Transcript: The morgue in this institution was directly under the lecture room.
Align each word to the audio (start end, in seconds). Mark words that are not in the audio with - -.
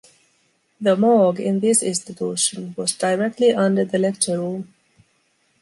The 0.81 0.97
morgue 0.97 1.39
in 1.39 1.59
this 1.59 1.83
institution 1.83 2.73
was 2.75 2.93
directly 2.95 3.51
under 3.53 3.85
the 3.85 3.99
lecture 3.99 4.39
room. 4.39 4.73